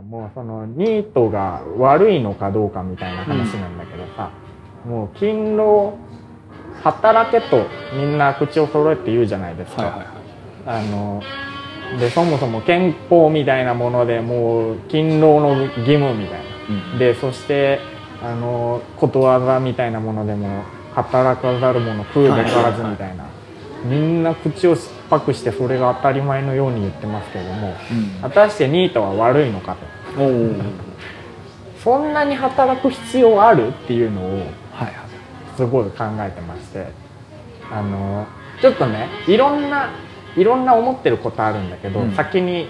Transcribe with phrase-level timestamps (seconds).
[0.00, 4.30] もうそのニートが悪いのかどうかみたいな話なんだけどさ、
[4.86, 5.98] もう勤労
[6.82, 10.86] 働けとみんな口を揃えて言うじゃないですか、はいはいはい。
[10.86, 11.22] あの
[11.98, 16.38] でそもそも憲法みたいなものでもう勤労の義務みたい
[16.92, 16.98] な。
[16.98, 17.80] でそして
[18.22, 20.64] あのことわざみたいなものでも
[20.94, 23.26] 働かざる者食うべからずみたいな、
[23.84, 24.76] みんな口を
[25.12, 27.74] 酸っぱくしてそれが当たり前のように言ってますけれども
[28.22, 29.86] 果たしてニートは悪いのかと。
[31.84, 34.42] そんなに働く必要あるっていうのを
[35.56, 36.86] すごい考えてまして
[37.70, 38.26] あの
[38.62, 39.90] ちょっとねいろんな
[40.34, 42.14] いろんな思ってることあるんだけど、うん。
[42.14, 42.68] 先に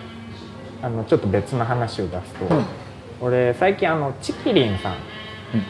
[0.82, 2.64] あのちょっと別の話を出すと、うん。
[3.20, 4.96] 俺最近あのチキリンさん。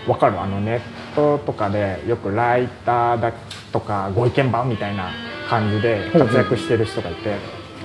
[0.07, 0.41] わかる？
[0.41, 0.80] あのネッ
[1.15, 3.33] トとかでよくライターだ
[3.73, 5.11] とかご意見番みたいな
[5.52, 7.37] 感じで活躍してる人がいて、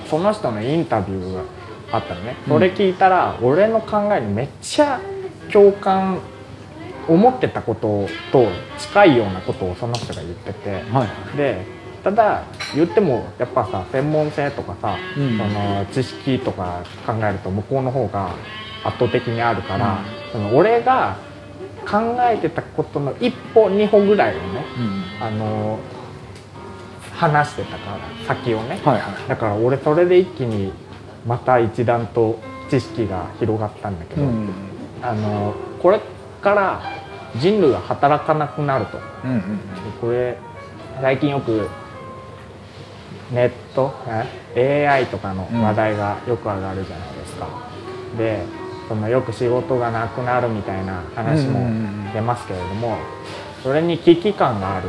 [0.06, 1.42] その人のインタビューが
[1.92, 2.52] あったのね、うん。
[2.54, 4.98] それ聞いたら俺の考えにめっちゃ
[5.52, 6.20] 共感
[7.06, 10.82] 思ってたことと近いようなことをその人が言ってて
[11.36, 11.66] で
[12.04, 15.36] ただ言ってもやっぱさ専門性とかさ、うん。
[15.36, 18.34] その知識とか考えると向こうの方が
[18.82, 21.18] 圧倒的にあるから、その俺が
[21.86, 24.64] 考えてたことの一歩二歩ぐらいをね
[25.20, 25.26] うん。
[25.26, 25.78] あの
[27.18, 28.80] 話してたから先をね。
[28.84, 29.28] はいはい。
[29.28, 30.72] だから俺それで一気に
[31.26, 32.38] また一段と
[32.70, 34.48] 知識が広がったんだけど、うん。
[35.02, 36.00] あのこれ
[36.40, 36.80] から
[37.36, 38.98] 人類は働かなくなると。
[39.24, 39.40] うんうん
[40.00, 40.38] これ
[41.00, 41.68] 最近よく
[43.32, 43.92] ネット
[44.56, 47.46] え？AI とかの話題がよく上がるじゃないですか、
[48.16, 48.42] で
[48.88, 52.96] そのよく仕事がなくなるみたいな話もうんうんうん出ますけれども
[53.62, 54.88] それに危機感がある、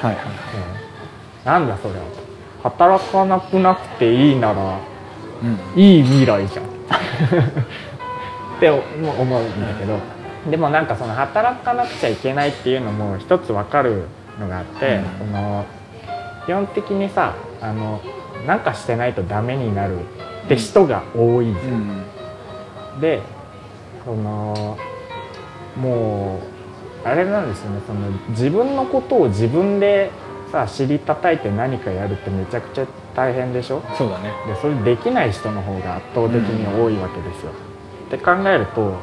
[0.00, 0.24] はいはい。
[0.24, 0.32] うん
[1.44, 1.94] なんだそれ。
[1.94, 2.04] は
[2.62, 4.80] 働かなくなくていいなら
[5.42, 5.80] うん。
[5.80, 6.64] いい未来じゃん。
[8.58, 9.98] って思うんだけど、
[10.50, 14.08] でもなんかその働かなくちゃいけないっていうのも一つ分かる
[14.40, 15.26] のがあって、うん。
[15.32, 15.64] その
[16.46, 18.00] 基本的にさあの
[18.46, 20.00] なんかしてないとダメになる
[20.44, 21.66] って人が多いじゃん。
[22.94, 23.00] うん。
[23.00, 23.20] で
[24.04, 24.76] その
[25.76, 26.40] も
[27.04, 27.80] うあれなんですよね。
[27.86, 30.10] その自分のことを自分で
[30.50, 33.82] さ尻叩いて何かやるってめちゃくちゃ大変でしょ？
[33.96, 34.32] そうだね。
[34.46, 37.52] でそれできない人の方が圧倒的に多いわけですよ。
[38.06, 38.94] って考えると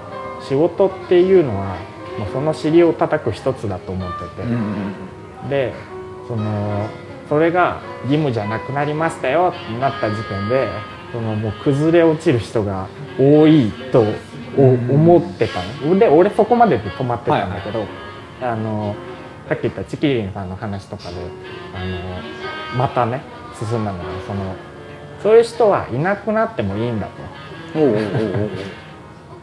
[0.41, 1.77] 仕事っていうのは
[2.17, 4.51] もうその尻を叩く一つだと思ってて、うん
[5.43, 5.73] うんで
[6.27, 6.89] その
[7.29, 10.67] それが義務じゃなくなりましたよってなった時点で
[11.11, 12.87] そのもう崩れ落ちる人が
[13.19, 14.03] 多いと
[14.57, 15.99] 思ってたの。
[15.99, 17.85] で俺そこまでで止まってたんだけど、
[18.41, 18.95] あの
[19.47, 21.15] さっき言ったチキリンさんの話とかで
[21.73, 23.21] あのまたね
[23.57, 24.55] 進んだのがその
[25.21, 27.13] そういう人はいなくなってもいいんだと。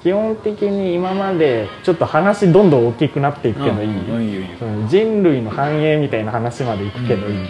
[0.03, 7.49] 基本的に今までちょっと話どんどん大きくなっていくけどいい、うん人類の繁栄みたいな話までいくけどいい、うん。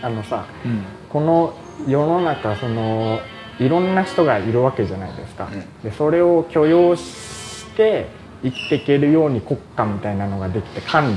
[0.00, 0.82] あのさうん。
[1.10, 1.54] この
[1.86, 3.20] 世の中その
[3.60, 5.82] いろんな人がいるわけじゃないですか、うん。
[5.82, 8.06] でそれを許容して
[8.44, 11.14] 生きていけるように国家みたいなのができて管理。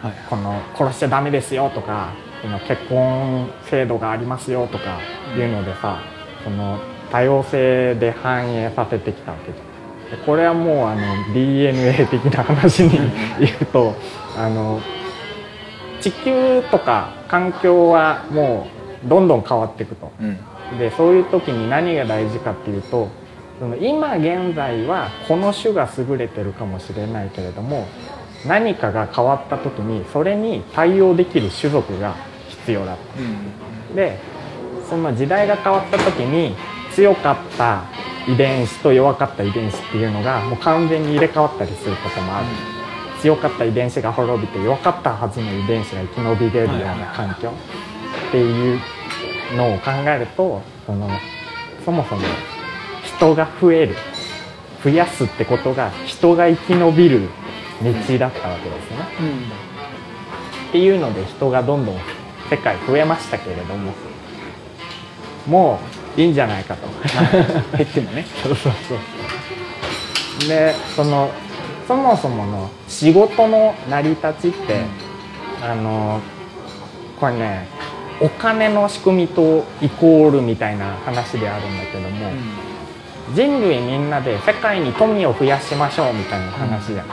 [0.00, 0.12] はい。
[0.28, 2.12] この殺しちゃダメですよとか
[2.66, 4.98] 結婚制度がありますよとか
[5.36, 6.02] いうのでさ
[6.42, 6.80] その
[7.12, 10.18] 多様性で反映させてきたわけじゃん。
[10.18, 12.90] でこれはもうあの DNA 的な話に
[13.38, 13.94] 言うと
[14.36, 14.80] あの
[16.00, 18.66] 地球とか環境はも
[19.04, 20.10] うどんどん変わっていくと。
[20.20, 20.38] うん。
[20.78, 23.08] でそういう時に何が大事かっていうと
[23.62, 27.86] その今現在はこの種が優れてるかもしれないけれども
[28.44, 32.16] 何かが変わった時にそれに対応できる種族が
[32.48, 33.02] 必要だと。
[33.20, 33.94] うん。
[33.94, 34.18] で
[34.90, 36.56] その時代が変わった時に
[36.92, 37.84] 強かった
[38.26, 42.46] 遺伝子と弱かった遺伝子っていうのがもう完全に入れ替わったりすることもある、
[43.20, 47.52] 強かった遺伝子が滅びて弱かったはずの遺伝子が生き延びれるような環境
[48.28, 48.80] っていう
[49.54, 51.08] のを考えるとその
[51.84, 52.22] そもそも
[53.22, 53.94] 人が増える。
[54.82, 57.28] 増やすってことが人が生き延びる
[57.80, 58.96] 道だったわけですね。
[60.70, 61.96] っていうので人がどんどん
[62.50, 63.92] 世界増えましたけれども
[65.46, 65.78] も
[66.16, 66.88] ういいんじゃないかと。
[67.76, 68.26] 減ってもね。
[68.42, 70.48] そうそうそう。
[70.48, 71.30] でその
[71.86, 74.80] そもそもの仕事の成り立ちって、
[75.62, 76.20] あの
[77.20, 77.68] これね
[78.20, 82.30] お金の仕組みとイコールみたいな話であるんだけども、
[83.34, 87.06] 人類みんなで世界に富を増やしましょうみたいな話じゃん、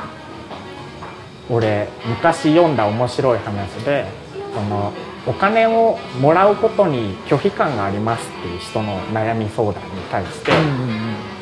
[1.50, 4.06] 俺昔読んだ面白い話で
[4.54, 4.92] その
[5.28, 10.52] お金をもらうことに拒否感がありますっていう人の悩み相談に対して、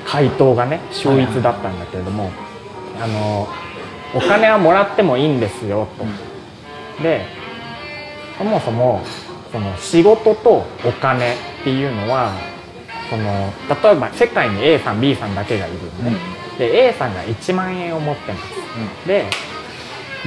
[0.05, 2.31] 回答がね秀逸だったんだけれども、
[2.99, 3.47] あの
[4.15, 7.03] お金はもらってもいいんですよと。
[7.03, 7.25] で
[8.37, 9.01] そもそも
[9.51, 12.33] その仕事とお金っていうのは
[13.09, 16.17] その例えば世界に A さん B さんだけがいるのね、
[16.57, 19.07] で A さんが1万円を持ってます。
[19.07, 19.25] で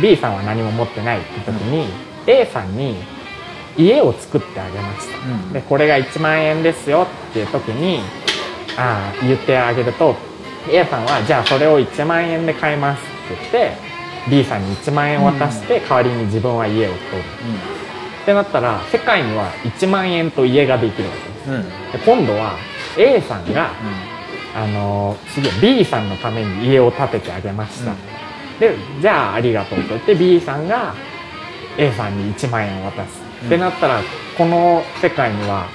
[0.01, 1.87] B さんは何も持ってないって時に、
[2.27, 2.97] A さんに
[3.77, 5.53] 家を作ってあげました、うん。
[5.53, 8.01] でこれが1万円ですよっていう時に
[8.77, 10.15] ああ言ってあげると
[10.71, 13.91] A さんはじゃあそれを1万円で買いますって言って
[14.31, 17.29] B さんに1万円を渡して代わりに自分は家を取る、
[18.23, 21.51] ってなったら世界には1万円と家ができるわけです。
[21.51, 21.63] うんうん。
[21.63, 22.59] で今度は
[22.97, 23.71] A さんが、
[24.55, 27.97] あの次は B さんのために家を建ててあげました、うん。
[28.59, 30.95] でじゃあありがとうと言って B さんが
[31.79, 33.47] A さんに1万円を渡す、うん。
[33.47, 34.03] ってなったら
[34.37, 35.69] この世界には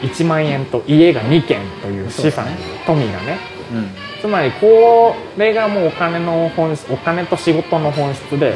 [0.00, 2.56] 1万円と家が2軒という資産、ね。
[2.86, 3.38] 富がね。
[3.72, 3.90] うん。
[4.20, 8.54] つまりこれがもうお金の本質お金と仕事の本質で、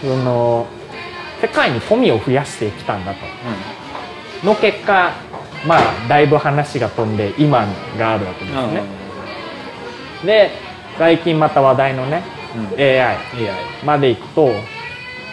[0.00, 0.66] その
[1.40, 3.20] 世界に富を増やしてきたんだと。
[4.44, 5.12] の結果
[5.66, 7.66] まあだいぶ話が飛んで今
[7.98, 8.82] があるわけですね、
[10.24, 10.50] で
[10.96, 12.22] 最近また話題のね
[12.56, 12.80] うん。
[12.80, 13.16] AI
[13.84, 14.50] までいくと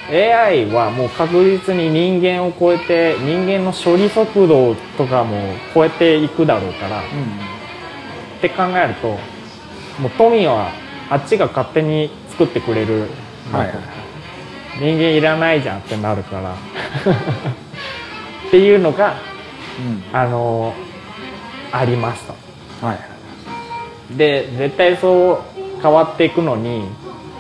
[0.09, 5.37] AI はもう確実に人間を超えて人間の処理速度とかも
[5.73, 7.03] 超えていくだろうからっ
[8.41, 9.07] て考えると
[9.99, 10.71] もう富は
[11.09, 13.07] あっちが勝手に作ってくれる、
[13.51, 13.75] はいはい
[14.77, 16.53] 人間いらないじゃんってなるから。
[18.47, 19.34] っていうのがうん
[20.13, 20.73] あの
[21.71, 22.33] ありますと。
[22.85, 23.15] はい
[24.17, 26.87] で絶対そう変わっていくのに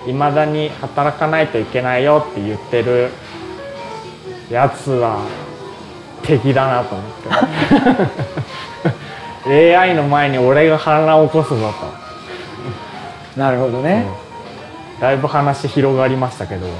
[0.07, 3.11] いまだに働かないといけないよって言ってる
[4.49, 5.23] やつは
[6.23, 7.11] 敵だなと思っ
[9.45, 9.75] て。
[9.77, 11.71] AI の前に俺が反乱を起こすぞ
[13.37, 14.07] なるほどと、ね、
[14.99, 16.77] だいぶ話広がりましたけど、でも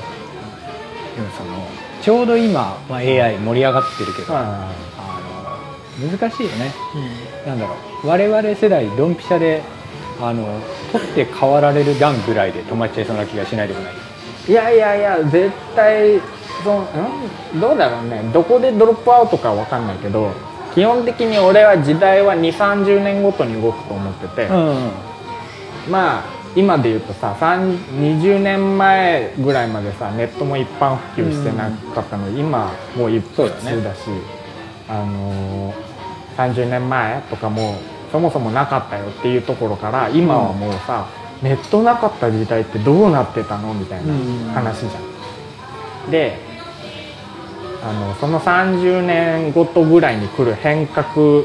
[1.37, 1.67] その
[2.01, 4.94] ちょうど今、まあ、AI 盛り上がってるけど、あの
[5.99, 6.71] 難しいよね。
[7.45, 8.07] なんだろう。
[8.07, 9.61] 我々世代ドンピシャで
[10.21, 10.45] あの
[10.91, 13.93] 取って変わられる段ぐらいで止まっちゃいそうな気がしないでもない。
[14.47, 16.19] いやいやいや絶対
[16.63, 16.83] そん
[17.57, 17.59] ん？
[17.59, 18.21] どうだろうね。
[18.33, 20.31] どこでドロップアウトかわかんないけど
[20.73, 24.49] 基本的に俺は時代は2 3 0年ごとに動くと思ってて、ん。
[25.89, 26.23] まあ
[26.55, 27.79] 今で言うとさ3
[28.21, 34.01] 20年前ぐらいまでさネットも一般普及してなかったのに、今もう一普通だし
[34.87, 35.84] あのー
[36.37, 37.77] 30年前とかも
[38.11, 41.07] そもそもなかったよっていうところから今はもうさ、
[41.41, 44.13] ネットなかった時代ってどうなってたのみたいな
[44.53, 46.11] 話じゃん。
[46.11, 46.37] で
[47.83, 51.43] あのその30年ごとぐらいに来る変革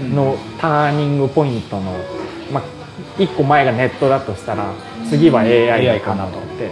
[0.00, 1.92] のターニングポイントの、
[2.52, 2.64] まあ、
[3.16, 4.72] 1個前がネットだとしたら
[5.08, 6.70] 次は AI かなと思って、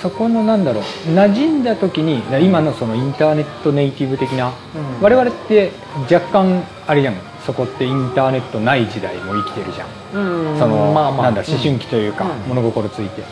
[0.00, 0.82] そこのなんだろう
[1.14, 5.02] 馴染んだ時に今のそのインターネットネイティブ的な、うん。
[5.02, 5.72] 我々って
[6.10, 7.14] 若干あれじゃん。
[7.44, 10.52] そこってインターネットない時代も生きてるじゃん。
[10.52, 10.58] うん。
[10.58, 11.22] その、まあまあ。
[11.24, 12.54] なんだ思春期というか、うん。
[12.54, 13.22] 物心ついて。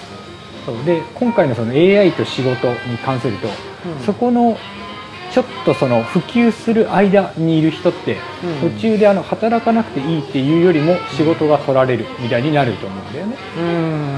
[0.64, 0.84] そう。
[0.84, 4.04] で今回のその AI と仕事に関すると、うん。
[4.06, 4.56] そこの
[5.32, 8.16] ちょっとその普及する間にいる人って、
[8.62, 8.70] うん。
[8.70, 13.60] 途中であの働かなくていいっていうよりも仕事が取られるみたいになると思うんだよね、う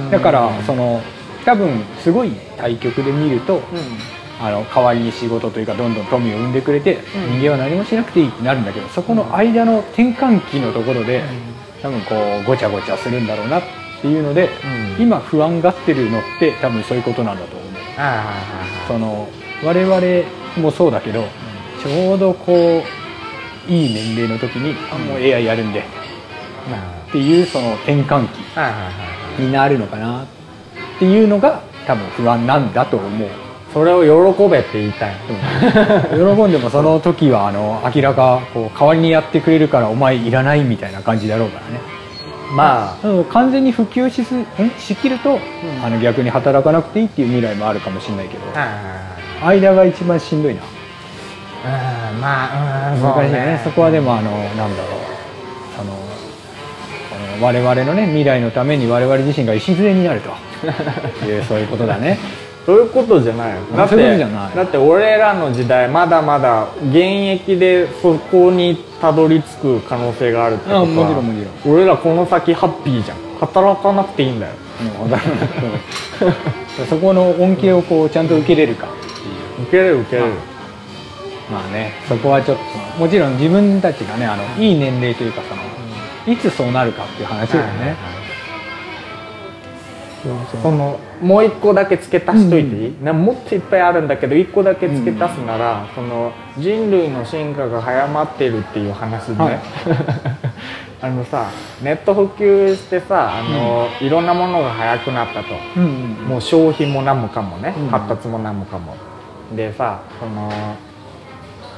[0.06, 0.10] ん。
[0.10, 1.02] だからその
[1.48, 3.62] 多分すごい対局で見ると、うん。
[4.38, 7.40] あの代わりに仕事というかどんどん富を生んでくれて、うん。
[7.40, 11.24] 人間は何もしなくていいってなるんだけどそこの間の転換期のところで、
[11.80, 13.62] 多分こうごちゃごちゃするんだろうなっ
[14.02, 14.50] ていうので、
[14.98, 15.02] うん。
[15.02, 17.68] 今不安がってるのって多分そういうことなんだと思う。
[17.96, 18.44] あ
[18.86, 19.26] その
[19.64, 20.28] 我々
[20.58, 21.24] もそうだけど、
[21.82, 22.84] ちょうどこ
[23.68, 25.82] ういい年齢の時に、あもう AI やるんでっ
[27.10, 30.37] ていうその転換期になるのかなって
[31.04, 33.28] いうのが多分不安なんだと思う。
[33.72, 35.14] それを喜べって言いたい
[36.10, 41.80] 喜んでもその時はあの明らかこう代わりにやってくれるからお前いらないみたいな感じだろうからね。
[42.54, 43.06] まあ。
[43.06, 44.46] うん完全に普及しすん
[44.78, 45.38] しきると、ん。
[45.84, 49.58] あの逆に働かなくていいっていう未来もあるかもしれないけどはいはいはい。
[49.60, 50.60] 間が一番しんどいな。
[50.62, 52.48] うんま
[52.90, 53.60] あうん難しいそうね。
[53.64, 55.08] そこはでもあのなんだろう。
[55.76, 55.92] その
[57.46, 60.30] 我々のね未来のために我々自身が礎になると
[61.26, 62.18] いうそういうことだね。
[62.66, 63.54] そういうことじゃない。
[63.54, 63.96] よだって
[64.54, 73.18] だって俺らの時代まだまだ現役でそこにたどり着く可能性があるってことはあもちろんもちろ俺らこの先ハッピーじゃん。
[73.40, 74.52] 働かなくていいんだよ。
[75.06, 75.08] う
[76.88, 79.62] そこの恩恵をこうちゃんと受けれるかっていう。
[79.62, 80.28] 受けれる受けれる、
[81.50, 82.62] まあねそこはちょっと。
[82.98, 85.62] もちろん自分たちがねあのいい年齢というかその
[86.32, 87.96] いつそうなるかっていう話だよね、
[90.62, 99.58] そのもう一個だけ付け足しといていい、なもっといっぱいあるんだけど一個だけ付け足すなら、その人類の進化が早まってるっていう話で、はい。
[101.00, 101.46] あのさ
[101.80, 107.88] ネット普及してさあの、いろんなものが早くなったと、うんうんもう消費も何もかもね、うん。
[107.88, 108.96] 発達も何もかも。
[109.54, 110.50] でさその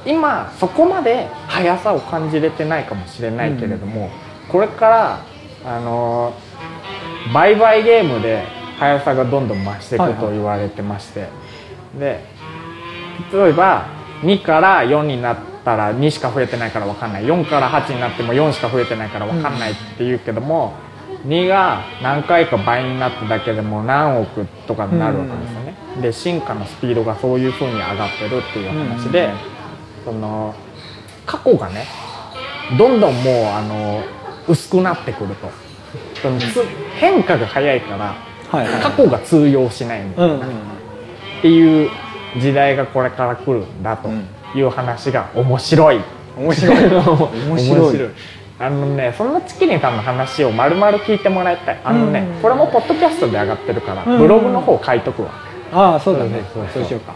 [0.05, 4.09] 今そこまで速さを感じれてないかもしれないけれども、
[4.49, 5.19] これから
[5.63, 6.33] あの
[7.33, 8.43] 売買ゲームで
[8.79, 11.27] 速さがどんどん増していくと言われてまして、
[11.99, 12.23] で
[13.31, 13.85] 例えば
[14.23, 17.25] 2から4になったら2しか増えてないから分かんない。
[17.25, 20.73] 4から8になっても4しか増えてないから分かんないって言うけども、
[21.27, 29.31] 2が何回か倍になっただけでも何億とかになるわけですよね、で進化のスピードがそういうふうに上がってるっていう話で、
[30.03, 30.55] その
[31.27, 31.85] 過去がね
[32.77, 34.03] どんどんもうあの
[34.47, 35.49] 薄くなってくると。
[36.21, 36.63] そのつ
[37.01, 38.15] 変化が早いから
[38.51, 38.81] はいはい。
[38.81, 40.47] 過去が通用しないみたいな、うんうん
[41.39, 41.89] っていう
[42.39, 44.09] 時代がこれから来るんだと
[44.55, 45.99] いう話が面白い、
[46.37, 46.75] 面白い。
[47.49, 48.09] 面白い。
[48.59, 51.79] あのねそんなチキリンさんの話を丸々聞いてもらいたい。
[51.83, 52.41] あのね、うん。
[52.43, 54.19] これもポッドキャストで上がってるから、うん。
[54.19, 55.29] ブログの方書いとくわ。
[55.73, 56.43] ああそうだね。
[56.71, 57.13] そうしようか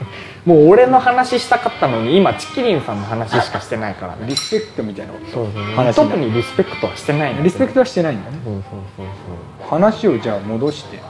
[0.46, 4.26] もう俺の話したかったのに今チキリンさんの話しかしてないからね。
[4.28, 5.26] リスペクトみたいなこと。
[5.26, 8.38] そうそう話にな特にリスペクトはしてないんだけどリスペクトはしてないんだね。
[8.44, 8.62] そうそう
[8.96, 9.68] そう。
[9.68, 10.98] 話をじゃあ戻して。
[10.98, 11.08] そう、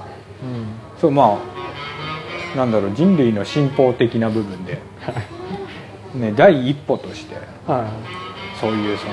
[1.03, 1.39] そうま
[2.55, 4.81] あなんだろう人類の進歩的な部分で、
[6.15, 7.37] ね、第一歩として。
[7.67, 7.91] は
[8.59, 9.13] そういうその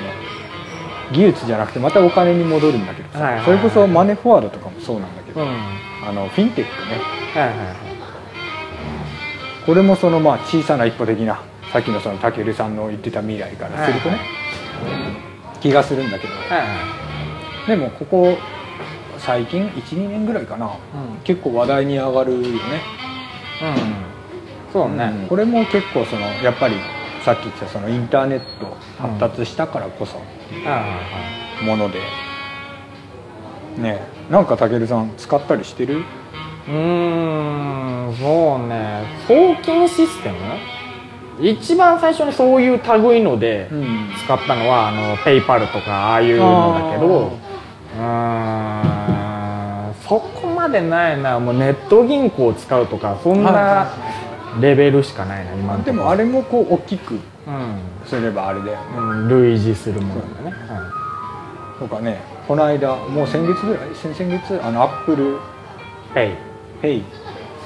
[1.11, 3.45] 技術じゃなくてまたお金に戻るんだけどさ、はいはいはい。
[3.45, 5.57] それこそマネーフォワードとかもそうなんだけい、ど、うん、はい
[6.07, 7.01] あのフィンテックね。
[7.33, 7.53] はいは
[7.89, 7.92] い
[9.65, 11.41] これもそのまあ小さな一歩的な
[11.71, 14.19] さっきのそのたけるさんの言ってた未来からするとね、
[15.61, 16.33] 気がするんだけど。
[17.67, 18.37] でもここ
[19.17, 20.71] 最近12年ぐらいかな、うん。
[21.23, 22.49] 結構話題に上がるよね。
[23.61, 23.65] う
[24.69, 25.27] んそうね、うん。
[25.27, 26.75] これも結構そのやっぱり
[27.23, 31.65] さっき言ったそのインターネット発達したからこそはいはいはい。
[31.65, 31.99] もので、
[33.77, 34.01] ね。
[34.29, 36.03] なんかたけるさん使ったりしてる？
[36.67, 39.03] うーんそうね。
[39.27, 40.37] 送金システム？
[41.41, 44.11] 一番最初にそういう類のでん。
[44.23, 47.31] 使ったのはあのペイパルとかああいうのだけど
[47.97, 48.03] うー
[49.91, 51.39] んそこまでないな。
[51.39, 53.91] もうネット銀行を使うとかそんな
[54.61, 58.85] レベルしかないな今でもあれもこう大きくうん、すればあれだよね。
[58.97, 60.55] うん、類似するものだね、
[61.77, 63.93] とかねこの間もう先月ぐらい？
[63.95, 64.65] 先々月？
[64.65, 65.39] あのアップルうん、
[66.13, 66.52] ペイ
[66.83, 67.03] ペイ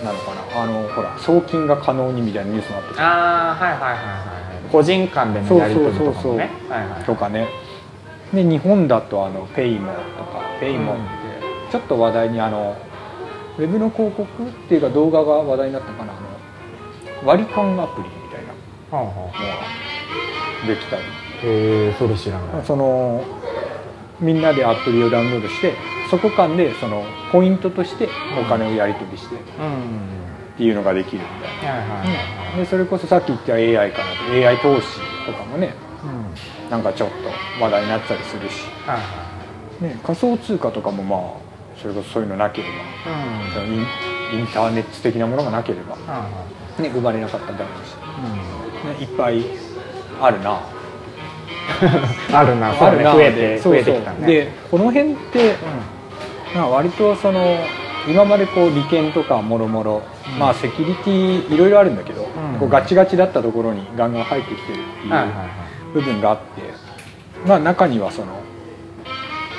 [0.03, 0.63] なのかな？
[0.63, 6.49] あのほら送金が可能にみたいなニュースもあったああはいはいはいはい個人間でのやり取りとかもね。
[6.69, 7.47] はいはいとかね。
[8.31, 11.01] で日本だとあのペイモとかペイモって
[11.71, 12.75] ちょっと話題にあの
[13.57, 16.13] ウェブの広告っていうか動画が話題になったかな？
[16.13, 16.15] あ
[17.23, 18.53] の割り勘アプリみたいな。
[18.91, 21.01] のができたり。
[21.43, 22.65] へえそれ知らない。
[22.65, 23.23] その
[24.19, 25.73] みんなでアプリをダウンロードして
[26.09, 28.09] そこ間でそのポイントとして
[28.39, 31.27] お金をやり取りしてっうんていうのができるみ
[31.61, 32.57] たいな。
[32.57, 34.05] でそれこそさっき言った AI かな。
[34.27, 34.87] と AI 投資
[35.25, 35.73] とかもね
[36.03, 36.69] うん。
[36.71, 38.63] なんかちょっと話題になったりするし。
[39.81, 42.67] ね、仮想通貨とかもまあそれこそそういうのなけれ
[43.05, 43.61] ば。
[43.61, 43.73] うん。
[43.73, 43.85] イン
[44.33, 45.95] インターネット的なものがなければ、
[46.77, 47.95] ね、生まれなかっただろうし、
[48.85, 49.43] うね、いっぱい
[50.21, 50.59] あるな、ん
[52.35, 52.73] あるな。
[52.75, 53.03] そうね。
[53.03, 54.27] 増えて増えてきたね。
[54.27, 55.55] でこの辺って、
[56.53, 57.57] まあ、割とその
[58.07, 60.01] 今までこう利権とかもろもろ
[60.33, 60.39] うん。
[60.39, 62.57] まあセキュリティいろいろあるんだけど、ん。
[62.59, 66.45] こうガチガチだったところにガンガン入ってきてるっていう部分があって、
[67.45, 68.41] まあ中にはその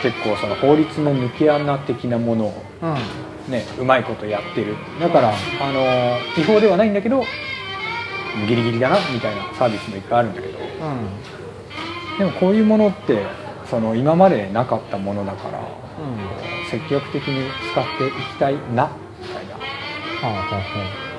[0.03, 3.53] 結構その法律の抜け穴的なものをうん。
[3.53, 4.77] ね、うまいことやってる。
[5.01, 5.33] だから、あ
[5.73, 7.23] のー違法ではないんだけど
[8.47, 10.59] ギリギリだなみたいなサービスもいっぱいあるんだけど。
[10.59, 10.63] う
[12.15, 12.19] ん。
[12.19, 13.27] でもこういうものって
[13.71, 15.65] その今までなかったものだからうん
[16.71, 18.91] 積極的に使っていきたいな
[19.21, 19.57] みたいな。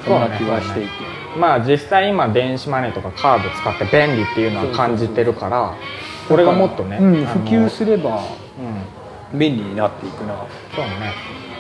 [0.06, 0.90] そんな気はしていて、
[1.38, 5.76] まあ実際今電子マネーとかカード使って便利っていうのは感じてるから
[6.28, 8.24] これがもっとね、うん、普及すれば
[9.32, 9.40] うん。
[9.40, 10.46] 便利になっていくな。
[10.76, 11.14] そうね。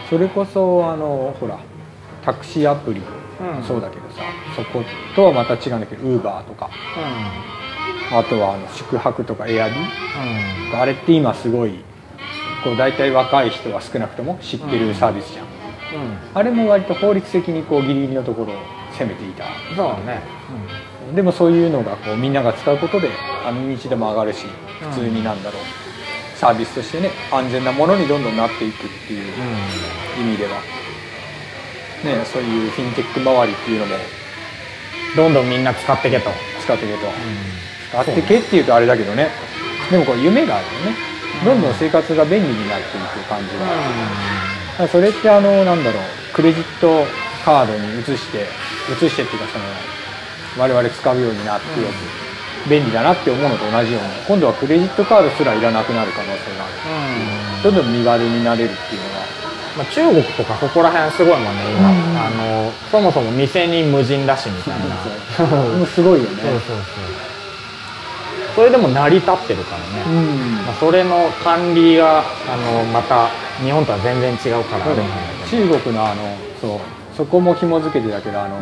[0.09, 1.59] それこそあのほら
[2.23, 3.63] タクシーアプリうん。
[3.63, 4.23] そうだけどさ、
[4.55, 4.83] そこ
[5.15, 6.69] とはまた違うんだけどウーバーとか。
[8.11, 10.73] あとはあの宿泊とかエアビー。
[10.73, 10.79] うん。
[10.79, 11.83] あれって今すごい
[12.63, 15.49] こう大体若い人は少なくとも知ってるサービスじゃん、うん。
[16.33, 18.55] あれも割と法律的にこうギリギリのところを
[18.97, 19.45] 攻めていた。
[19.75, 20.21] そうね、
[21.15, 23.09] でもそういうのがこうみんなが使うことで
[23.45, 24.45] あの認知度も上がるし
[24.81, 25.61] 普通になんだろう、
[26.37, 29.33] サービスとしてね安全なものにどんどんなっていくっていう
[30.19, 30.51] 意味では、
[32.03, 33.95] ね、そういうフィンテック周りっていうのも
[35.15, 35.33] どん。
[35.33, 36.29] どんみんな使ってけと、
[36.61, 36.99] 使っていけと、
[37.89, 39.29] 使ってけっていうとあれだけどね
[39.89, 40.97] でもこれ夢があるよね
[41.45, 43.49] どんどん生活が便利になっていく感じ
[44.77, 46.03] が、それってあのなんだろう。
[46.33, 47.05] クレジット
[47.43, 48.47] カードに移して
[48.89, 49.65] 移してっていうかその
[50.57, 56.67] 我々使うようになってよく、便利だなって思うのと同じように今度はクレジットカードすらいらなくなる可能性があ
[57.59, 59.19] る、どんどん身軽になれるっていうのが。
[59.77, 62.17] まあ、中国とかここら辺すごいもんね今、うん。
[62.17, 64.95] あのそもそも店に無人だしみたいな。
[65.87, 66.41] すごいよね。
[66.41, 67.38] そうそうそう
[68.55, 70.65] それでも成り立ってるからね、うん。
[70.65, 72.23] まあ、それの管理があ
[72.57, 73.29] のまた
[73.63, 75.13] 日本とは全然違うからあれなんだ
[75.49, 75.67] けど。
[75.69, 76.21] 中国のあの
[76.61, 76.79] そう
[77.15, 78.57] そこも紐付けてだけどあの、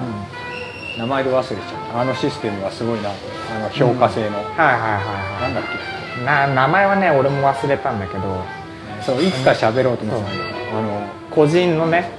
[0.98, 1.58] 名前で忘れちゃっ
[1.94, 2.02] た。
[2.02, 3.10] あのシステムがすごいな。
[3.10, 8.22] あの評価制の、はいはいはいはなんだっいな名前はね俺も忘れたんだけど。
[9.00, 10.78] けそういつか喋ろうと思ってたんだけど。
[10.78, 12.10] あの個人のね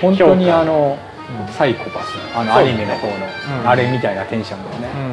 [0.00, 0.98] 本当にあの、
[1.46, 1.52] うん。
[1.52, 2.14] サイコパス。
[2.34, 3.68] あのアニメの方の、うん。
[3.68, 5.03] あれみたいなテンションだよね、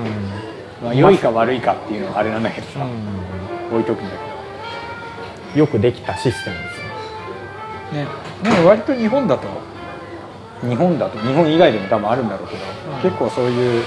[0.81, 2.85] まあ、良いか悪いかっていうのはあれなんだけどさ、
[3.71, 4.15] う置いとくんだ
[5.55, 6.79] ん、よくできたシステムです
[7.93, 8.07] ね。
[8.43, 9.47] けどねでも割と日本だと。
[10.61, 11.17] 日本だと。
[11.19, 12.61] 日本以外でも多分あるんだろうけど、
[12.95, 13.01] うん。
[13.01, 13.83] 結構そういう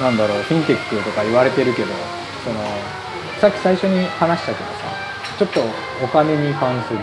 [0.00, 1.88] なんだろうフィンテックとか言われてるけど
[2.44, 2.60] その
[3.40, 4.76] さっき最初に話したけどさ
[5.38, 5.60] ちょっと
[6.04, 6.98] お金に関する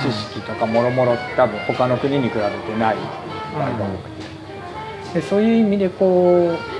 [0.00, 2.96] その知識とかもろもろ多分他の国に比べてない
[3.54, 4.16] 場合が多くて。
[5.14, 6.75] でそういう意味でこう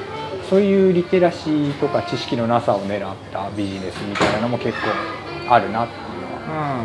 [0.48, 6.80] そういうリテラシーとか知識のなさを狙ったビジネスみたいなのも結構あるなっていうのは、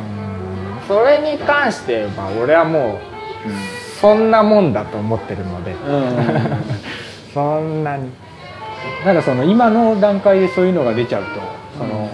[0.82, 0.88] うん。
[0.88, 3.00] それに関して言えば俺はもう
[4.00, 5.74] そんなもんだと思ってるので。
[5.74, 6.63] うん。
[7.34, 8.10] そんなに。
[9.03, 11.30] ただその今の段階でそういうのが出ちゃうと
[11.77, 12.10] その、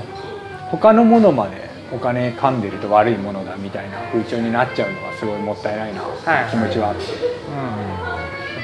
[0.70, 6.02] 他のものまでお金噛んでると悪いものだみたいな風潮になっちゃうのはすごいもったいないな
[6.50, 8.16] 気持ちはあって、やっぱ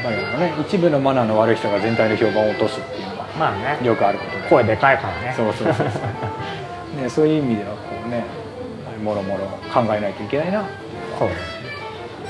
[0.10, 3.86] りあのね一部のマナーの悪い人が全体の評判を落とすっていうのはまあね。
[3.86, 5.34] よくあることで声でかいからね。
[5.36, 6.00] そうそうそうそ
[7.00, 7.02] う。
[7.02, 8.26] ねそういう意味ではこうね
[9.04, 10.66] もろもろ考えないといけないな。
[11.18, 11.30] そう。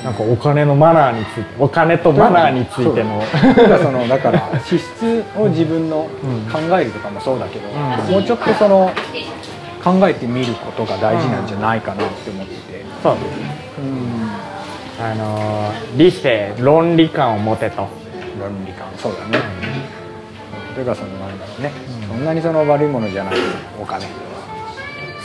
[0.04, 3.22] なんかお金のマナーについてお金とマナーについての。
[3.56, 3.70] そう。
[3.70, 6.10] だそのだから資質を自分の
[6.52, 7.76] 考えるとかもそうだけど、うん。
[8.12, 8.92] もうちょっとその
[9.84, 14.30] 考えてみることが大事なんじゃないかなって思ってて、そううん、
[15.12, 17.88] あのー理性論理観を持てと。
[18.40, 19.38] 論理観そうだね、
[20.74, 21.72] というかそのなんだろうね、
[22.08, 23.34] そんなにその悪いものじゃない
[23.80, 24.08] お金。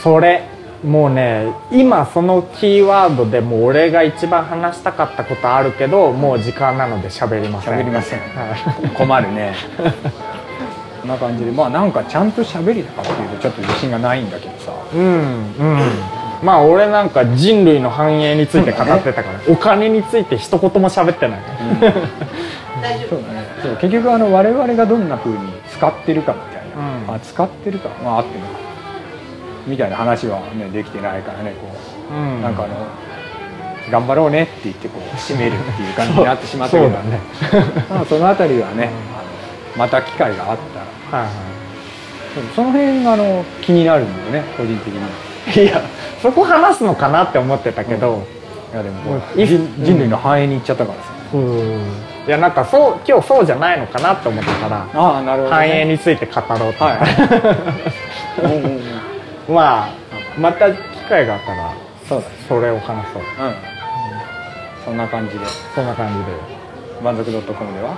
[0.03, 0.43] それ
[0.83, 7.73] もうね今そのキーワードでもう俺が一番話したかったことあるけどもう時間なので喋りません。
[7.73, 8.19] 喋りません。
[8.19, 8.25] は
[8.85, 8.89] い。
[8.95, 9.55] 困るね。
[11.01, 11.51] こんな感じで。
[11.51, 14.71] まあなんかちゃんと喋りたかっていうとちょっと自信がないんだけどさ。
[14.93, 21.41] うんうんまあ俺なんか人類の繁栄について語ってたから、お金について一言も喋ってない、
[23.09, 27.15] そうだねそう結局あの我々がどんな風に使ってるかみたいな、うん。
[27.15, 28.45] あ使ってるかまああっても
[29.67, 31.67] みたいな話はねできてないからねこ
[32.11, 32.41] う、うん。
[32.41, 32.87] なんかあの
[33.91, 36.89] 頑張ろうねって言ってこう締めるっていう感じになってしまったけど。
[36.89, 37.19] ね。
[37.89, 40.57] まあそのあたりはね、あのまた機会があっ
[41.11, 41.21] たら。
[41.23, 41.49] はいは
[42.33, 45.81] そうその辺があの気になるんだよね個人的にいいや
[46.21, 48.23] そこ話すのかなって思ってたけど、
[48.73, 51.81] いやでも人類の繁栄に行っちゃったからさ、うん。
[52.27, 56.93] いやなんかそう今日そうじゃないのかなって思ってたらああなるほど、ね、繁栄について語ろうと、は
[59.47, 59.51] い。
[59.51, 59.89] まあ
[60.37, 61.73] また機会があったら
[62.07, 63.21] そうそれを話そう。
[63.21, 63.55] うん。
[64.85, 65.45] そんな感じで。
[65.75, 66.25] そんな感じで、
[67.03, 67.95] 満足 .com では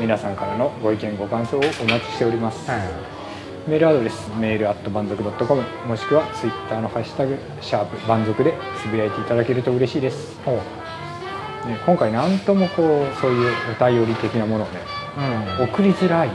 [0.00, 3.19] 皆さんからのご意見ご感想をお待ちしております、はい
[3.66, 15.64] メールアドレスメールアット満足 .com もしくはツイッターのハッシュタグシャープ満足でつぶやいていただけると嬉しいです、ね、今回なんともこうそういうお便り的なものをねうん。
[15.64, 16.30] 送りづらい。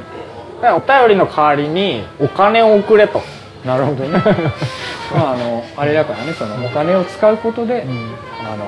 [0.61, 3.21] お便りの代わりにお金を送れと、
[3.65, 4.09] なるほどね。
[5.13, 7.85] まああのあれだからねそのお金を使うことで、
[8.43, 8.65] あの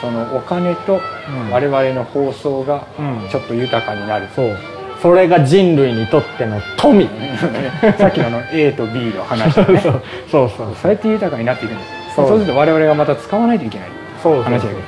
[0.00, 1.50] そのお金とうん。
[1.50, 3.28] 我々の放送がうん。
[3.28, 4.56] ちょっと豊かになる、そう
[5.04, 7.06] それが人類にとっての富。
[7.98, 9.78] さっきのあの A と B の話でね。
[9.78, 9.92] そう
[10.30, 10.90] そうそうそう。
[10.92, 12.36] やって豊かになっていくんですそそう。
[12.38, 13.88] うすると我々がまた使わないといけない。
[14.22, 14.82] そう話だけどね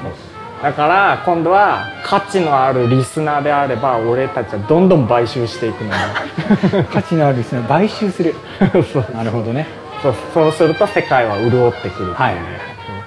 [0.63, 8.35] だから今度は価値のあるリスナーであれば俺たちはどんどん買収していくので 価値のあるですね買収する。
[8.91, 9.67] そうなるほどね。
[10.03, 12.15] そうそうすると世界は潤ってくる。
[12.15, 12.35] はい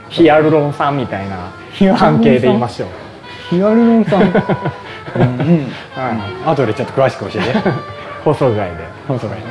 [0.10, 2.90] ヒアルロン酸みたいな関係で言いましょう。
[3.50, 4.22] ヒアルロン酸？
[5.16, 5.72] うんうん。
[5.96, 6.50] はい。
[6.50, 7.70] 後でちょっと詳しく教えて。
[8.24, 8.78] 放送外で。
[9.08, 9.42] 本当だよ